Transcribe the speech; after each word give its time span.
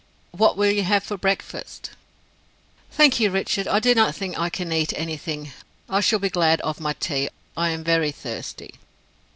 "What 0.31 0.57
will 0.57 0.71
you 0.71 0.81
have 0.81 1.03
for 1.03 1.15
breakfast?" 1.15 1.91
"Thank 2.91 3.19
you, 3.19 3.29
Richard, 3.29 3.67
I 3.67 3.77
do 3.79 3.93
not 3.93 4.15
think 4.15 4.33
that 4.33 4.41
I 4.41 4.49
can 4.49 4.73
eat 4.73 4.93
any 4.95 5.15
thing. 5.15 5.51
I 5.87 6.01
shall 6.01 6.17
be 6.17 6.27
glad 6.31 6.59
of 6.61 6.79
my 6.79 6.93
tea; 6.93 7.29
I 7.55 7.69
am 7.69 7.83
very 7.83 8.11
thirsty." 8.11 8.73